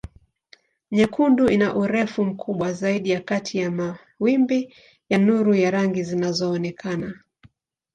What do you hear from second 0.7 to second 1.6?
Nyekundu